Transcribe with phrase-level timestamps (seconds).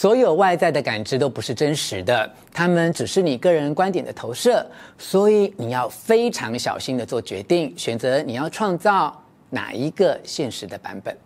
[0.00, 4.64] 所有外在的感知都不是真实的，他们只是你个人观点的投射，
[4.96, 9.12] 所以你要非常小心的做决定，选择你要创造
[9.50, 11.16] 哪一个现实的版本。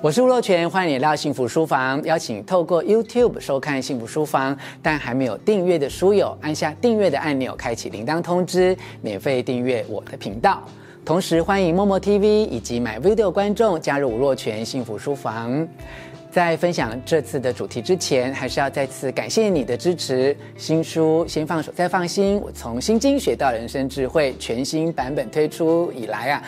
[0.00, 2.00] 我是吴若权，欢迎你来到幸福书房。
[2.04, 10.62] 邀请透过 YouTube 收看幸福书房，但还没有订阅的书友，按下订阅的按钮，开启铃铛通知，免费订阅我的频道。
[11.04, 15.68] 同时欢迎默默 TV 以及 MyVideo 观众加入吴若权幸福书房。
[16.30, 20.34] 在分享这次的主题之前，还是要再次感谢你的支持。
[20.56, 22.40] 新书先放手，再放心。
[22.40, 26.42] 我从心经学到人生智慧，全新版本推出以来啊，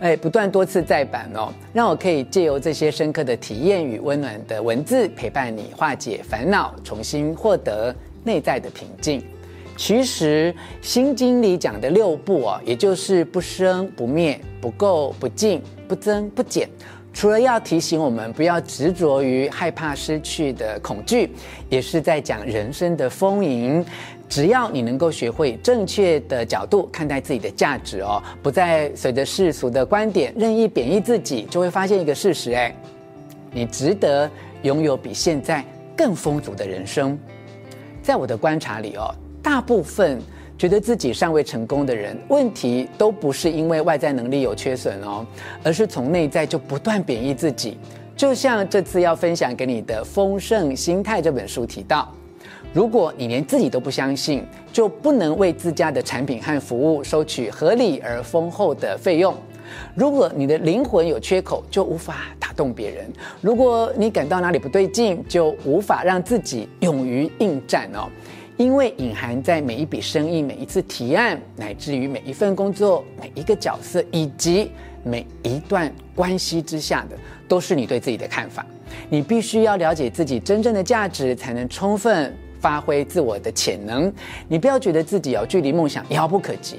[0.00, 9.24] 哎，不断多次再版哦，让我可以借由这些深刻的体验与温暖的文字，陪伴你化解烦恼，重新获得内在的平静。
[9.76, 16.68] 其实心经里讲的六不哦，也就是不生不灭、不垢不净、不增不减。
[17.12, 21.30] 除了要提醒我们不要执着于害怕失去的恐惧，
[21.68, 23.84] 也是在讲人生的丰盈。
[24.28, 32.74] 只要你能够学会正确的角度看待自己的价值哦，不再随着世俗的观点任意贬义自己，就会发现一个事实：哎，
[33.50, 34.30] 你值得
[34.62, 35.62] 拥有比现在
[35.94, 37.18] 更丰足的人生。
[38.02, 40.20] 在我的观察里哦，大部分。
[40.58, 45.26] 觉得自己尚未成功的人，问题都不是因为外在能力有缺损哦，
[45.64, 47.76] 而是从内在就不断贬义自己。
[48.14, 52.08] 就像这次要分享给你的《丰盛心态》这本书提到，
[52.72, 59.34] 如果你连自己都不相信，就不能为自家的产品和服务收取合理而丰厚的费用。
[59.96, 63.10] 如果你的灵魂有缺口，就无法打动别人。
[63.40, 68.06] 如果你感到哪里不对劲，就无法让自己勇于应战哦。
[68.62, 74.70] 因为隐含在每一笔生意、每一次提案，乃至于每一份工作、每一个角色以及
[75.02, 77.16] 每一段关系之下的，
[77.48, 78.64] 都是你对自己的看法。
[79.10, 84.12] 你必须要了解自己真正的价值，才能充分发挥自我的潜能。
[84.46, 86.76] 你不要觉得自己要距离梦想遥不可及。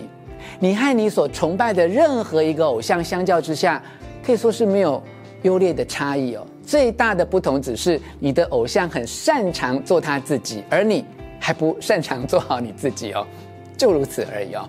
[0.61, 3.83] 你和你所崇拜的任何一个偶像相较之下，
[4.25, 5.03] 可以说是没有
[5.41, 6.47] 优劣的差异哦。
[6.65, 11.03] 最大的不同只是你的偶像很擅长做他自己，而你。
[11.43, 13.27] 还不擅长做好你自己哦，
[13.75, 14.67] 就如此而已哦。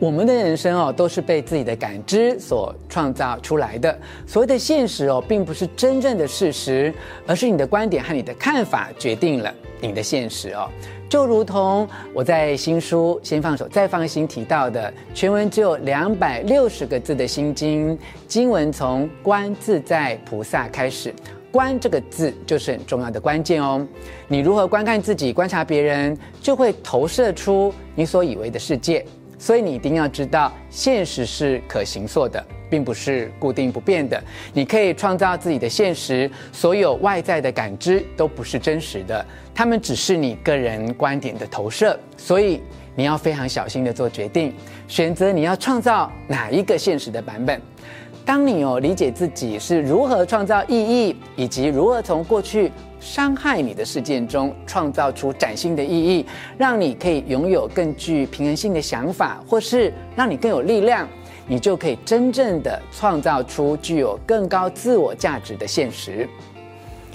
[0.00, 3.96] 我们的人生哦，都是被自己的感知所创造出来的。
[4.26, 6.92] 所谓的现实哦，并不是真正的事实，
[7.28, 10.68] 而是你的观点和你的看法决定了你的现实哦。
[11.08, 21.14] 就如同我在新书《先放手，再放心》提到的，全文只有两百六十个字的心经，经文从观自在菩萨开始。
[21.56, 23.84] 观这个字就是很重要的关键哦。
[24.28, 29.02] 你如何观看自己、观察别人，就会投射出你所以为的世界。
[29.38, 34.22] 所以你一定要知道，现实是可形塑的，并不是固定不变的。
[34.52, 39.24] 你可以创造自己的现实，所有外在的感知都不是真实的，
[39.54, 41.98] 它们只是你个人观点的投射。
[42.18, 42.60] 所以
[42.94, 44.52] 你要非常小心地做决定，
[44.88, 47.58] 选择你要创造哪一个现实的版本。
[48.26, 56.26] 当你有理解自己是如何创造意义，以及如何从过去伤害你的事件中创造出崭新的意义，
[56.58, 61.08] 让你可以拥有更具平衡性的想法，或是让你更有力量，
[61.46, 66.28] 你就可以真正的创造出具有更高自我价值的现实。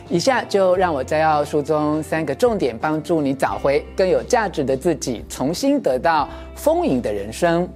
[0.08, 7.68] 以下就让我摘要书中三个重点，帮助你找回更有价值的自己，重新得到丰盈的人生。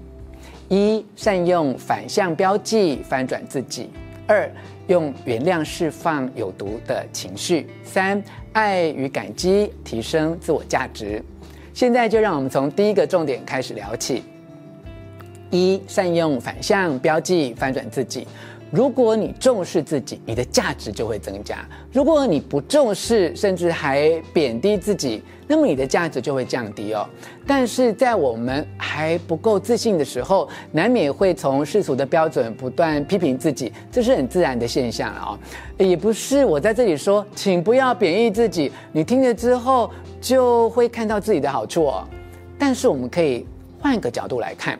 [0.69, 3.85] 一、善用反向标记翻转自己；
[4.27, 4.49] 二、
[4.87, 8.21] 用原谅释放有毒的情绪；三、
[8.53, 11.23] 爱与感激提升自我价值。
[11.73, 14.23] 现在就让我们从第一个重点开始聊起：
[15.51, 18.27] 一、善用反向标记翻转自己。
[18.75, 21.55] 如果你重视自己，你的价值就会增加；
[21.93, 27.07] 如果你不重视，甚至还贬低自己，那么你的价值就会降低哦。
[27.47, 35.39] 但是在我们还不够自信的时候，难免会从世俗的标准不断批评自己，这是很自然的现象了哦。
[35.77, 39.89] 也不是我在这里说，请不要贬义自己，你听了之后
[40.19, 42.05] 就会看到自己的好处哦。
[42.59, 43.45] 但是我们可以
[43.79, 44.77] 换个角度来看，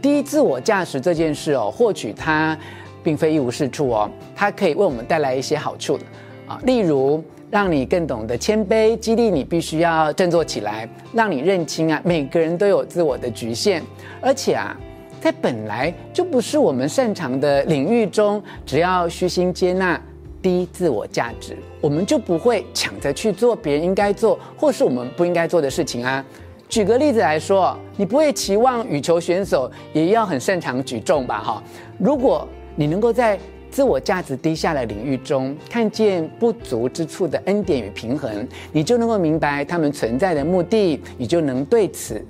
[0.00, 2.58] 低自我价值这件事哦，或许它。
[3.06, 6.02] 并非一无是处哦，它可以为我们带来一些好处的
[6.48, 7.22] 啊，例如
[7.52, 13.80] 让你更懂得谦卑，激励你必须要振作起来，让你认清啊，每个人都有自我的局限，
[14.20, 14.76] 而且啊，
[15.20, 20.02] 在本来就不是我们擅长的领域中，只要虚心接纳
[20.42, 26.24] 低自我价值，我们就不会抢着去做别人应该做或是我们不应该做的事情啊。
[26.68, 31.40] 举个例子来说，你不会期望羽球选手也要很擅长举重吧？
[31.40, 31.62] 哈，
[31.96, 33.38] 如果你能够在
[33.70, 42.24] 自我价值低下的领域中看见不足之处的恩典与平衡，你就能够明白他们存在的目的，你就能对此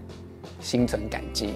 [0.60, 1.50] 心存感激。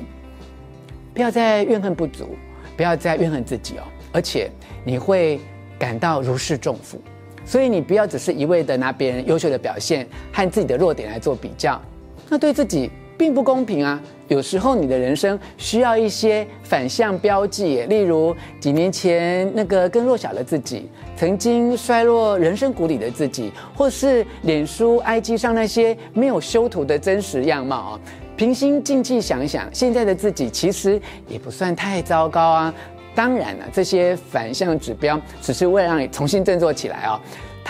[1.15, 2.37] 不要再怨恨不足，
[2.77, 3.83] 不要再怨恨自己哦，
[4.13, 4.51] 而且
[4.85, 5.41] 你会
[5.79, 7.01] 感到如释重负。
[7.45, 11.81] 所以你不要只是一味的拿别人优秀的表现和自己的弱点来做比较，
[12.29, 12.91] 那对自己
[13.21, 14.01] 并不公平啊。
[14.29, 28.01] 有时候你的人生需要一些反向标记，例如几年前那个更弱小的自己，曾经摔落人生谷底的自己，或是脸书 IG 上那些没有修图的真实样貌啊。
[28.39, 32.75] 平心静气想想，现在的自己其实也不算太糟糕啊。
[33.15, 37.21] 当然了，这些反向指标只是为了让你重新振作起来哦。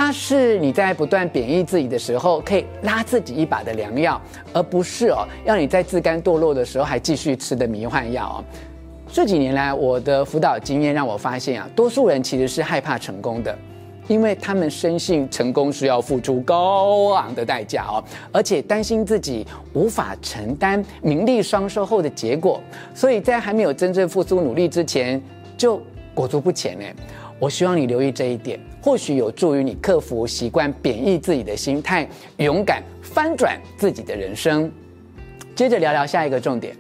[0.01, 4.19] 它是你在不断贬抑自己的时候，可以拉自己一把的良药，
[4.51, 8.45] 而不是哦，要你在自甘堕落的时候还继续吃的迷幻药哦。
[9.13, 13.55] 这几年来，我的辅导经验让我发现啊，多数人其实是害怕成功的，
[14.09, 22.59] 因为他们深信成功是要付出高昂的代价哦，而且担心自己无法承担名利双收后的结果，
[22.95, 25.23] 所以在还没有真正付出努力之前，
[25.59, 25.79] 就
[26.15, 26.87] 裹足不前呢。
[27.41, 32.07] 我希望你留意这一点，或许有助于你克服习惯贬抑自己的心态，
[32.37, 34.71] 勇敢翻转自己的人生。
[35.55, 36.77] 接着聊聊下一个重点：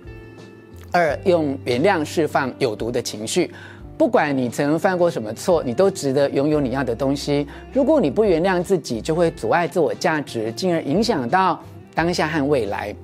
[0.92, 3.50] 二，用原谅释放有毒的情绪。
[3.96, 7.46] 不管你曾犯过什么错，你都值得拥有你要的东西。
[7.72, 11.58] 如果你不原谅自己，就会阻碍自我价值，进而影响到
[11.94, 12.94] 当下和未来。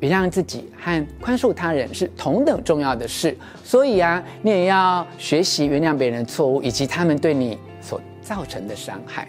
[0.00, 9.26] 原谅自己和宽恕他人是同等重要的事，所以啊，你也要学习原谅别人的错误以及他们对你所造成的伤害。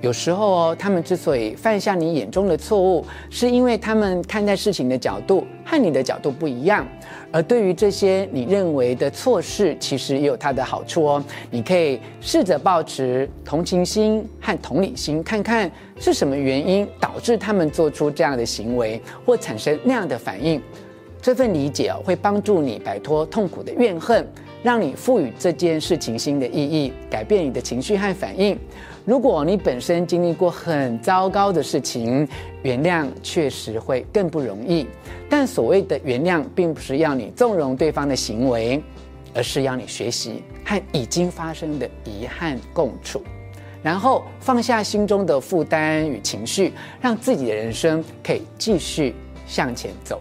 [0.00, 6.86] 有时候哦，他们之所以犯下你眼中的错误，是因为他们看待事情的角度和你的角度不一样。
[7.30, 11.24] 而对于这些你认为的错事，其实也有它的好处哦。
[11.50, 20.60] 你可以试着保持同情心和同理心，看看是什么原因导致他们做出这样的行为或产生那样的反应。
[21.22, 24.26] 这份理解哦，会帮助你摆脱痛苦的怨恨，
[24.62, 28.58] 让你赋予这件事情新的意义，改变你的情绪和反应。
[29.04, 32.26] 如果你本身经历过很糟糕的事情，
[32.62, 34.86] 原谅确实会更不容易。
[35.28, 38.82] 但所谓的原谅，并不是要你纵容对方的行为，
[39.34, 43.22] 而是要你学习和已经发生的遗憾共处，
[43.82, 49.14] 然后放下心中的负担与情绪，让自己的人生可以继续
[49.46, 50.20] 向前走。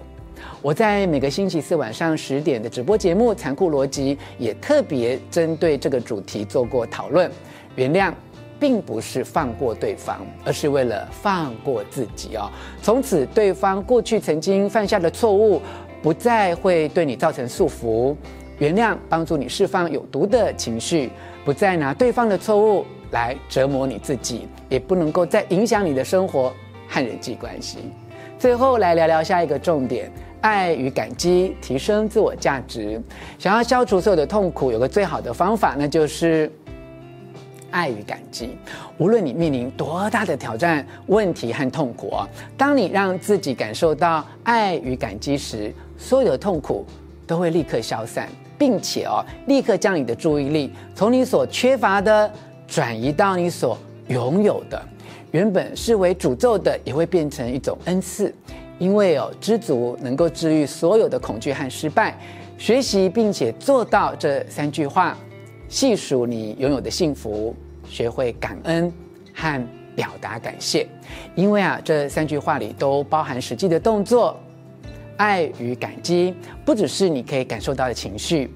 [0.62, 7.30] 我在每个星期四晚上十点的直播节目《残酷逻辑》也特别针对这个主题做过讨论，
[7.76, 8.14] 原谅。
[8.62, 12.52] 并不是放过对方，而是为了放过自己哦。
[12.82, 15.62] 从此，对方过去曾经犯下的错误，
[16.02, 18.14] 不再会对你造成束缚。
[18.58, 21.10] 原谅帮助你释放有毒的情绪，
[21.46, 26.54] 不再拿对方的错误来折磨你自己，也不能够再影响你的生活
[26.86, 27.78] 和人际关系。
[28.38, 33.02] 最后，来聊聊下一个重点：爱与感激，提升自我价值。
[33.38, 36.52] 想要消除所有的痛苦，有个最好的方法，那就是。
[37.72, 38.58] 爱与感激，
[38.98, 42.28] 无论你面临多大的挑战、问题和痛苦啊，
[42.58, 46.84] 当你让自己感受到爱与感激时，所有的痛苦
[47.28, 48.28] 都会立刻消散，
[48.58, 52.34] 并且哦，立刻将你的注意力从你所缺乏的
[52.66, 53.78] 转移到你所
[54.08, 54.84] 拥有的。
[55.30, 58.34] 原本视为诅咒的，也会变成一种恩赐，
[58.80, 62.18] 因为哦，知足能够治愈所有的恐惧和失败。
[62.58, 65.16] 学习并且做到这三句话。
[65.68, 67.56] 细数你拥有的幸福，
[67.88, 68.92] 学会感恩
[69.36, 70.88] 和表达感谢，
[71.36, 74.36] 因为啊，这三句话里都包含实际的动作。
[75.18, 76.34] 爱与感激
[76.66, 78.50] 不只是你可以感受到的情绪，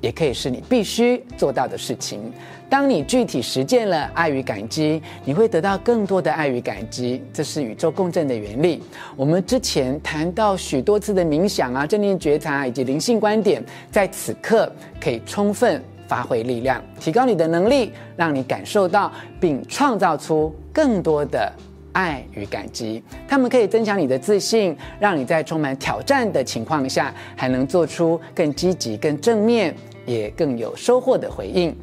[0.00, 2.32] 也可以是你必须做到的事情。
[2.68, 7.22] 当你具体实践了爱与感激，你会得到更多的爱与感激。
[7.32, 8.82] 这是宇宙共振的原理。
[9.16, 15.82] 我们之前谈到许多次的冥想啊、正念觉察以及灵性观点，在此刻可以充分。
[16.08, 21.52] 发挥力量，提高你的能力，让你感受到并创造出更多的
[21.92, 23.00] 爱与感激。
[23.28, 29.72] 他们可以增强你的自信，让你在充满挑战的情况下，还能做出更积极、更正面，
[30.06, 31.74] 也更有收获的回应。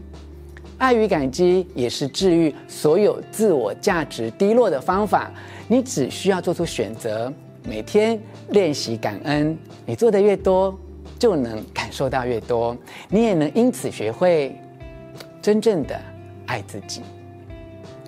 [0.78, 5.32] 爱与感激也是治愈所有自我价值低落的方法。
[5.68, 7.34] 你只需要做出选择，
[7.68, 8.20] 每天
[8.50, 9.58] 练习感恩。
[9.86, 10.78] 你做的越多，
[11.18, 12.78] 就能感受到越多，
[13.10, 14.56] 你也能因此学会
[15.42, 16.00] 真正的
[16.46, 17.02] 爱自己。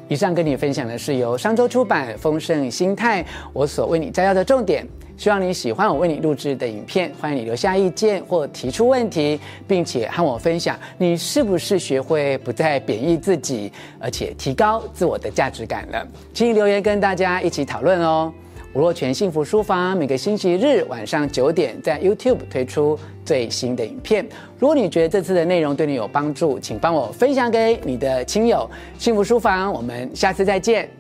[0.08, 4.88] 以上跟你分享的是由商周出版《丰盛心态》我所为你摘要的重点。
[5.20, 16.08] 希望你喜欢我为你录制的影片，欢迎你留下意见或提出问题，并且和我分享你是不是学会不再贬抑自己，而且提高自我的价值感了。
[16.34, 18.34] 请你留言跟大家一起讨论哦。
[18.74, 24.26] 吴若全幸福书房每个星期日晚上九点在 YouTube 推出最新的影片。
[24.58, 28.70] 如果你觉得这次的内容对你有帮助，请帮我分享给你的亲友。
[28.98, 30.99] 幸福书房，我们下次再见。